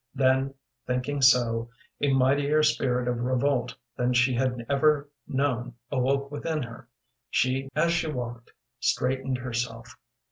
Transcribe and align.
Then, 0.15 0.55
thinking 0.87 1.21
so, 1.21 1.69
a 2.01 2.11
mightier 2.11 2.63
spirit 2.63 3.07
of 3.07 3.19
revolt 3.21 3.75
than 3.95 4.13
she 4.13 4.33
had 4.33 4.65
ever 4.67 5.07
known 5.27 5.75
awoke 5.91 6.31
within 6.31 6.63
her. 6.63 6.87
She, 7.29 7.69
as 7.75 7.91
she 7.91 8.07
walked, 8.09 8.51
straightened 8.79 9.37
herself. 9.37 9.95